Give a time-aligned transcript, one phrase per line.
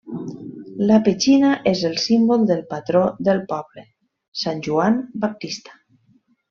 [0.91, 3.87] La petxina és el símbol del patró del poble,
[4.45, 5.81] Sant Joan Baptista.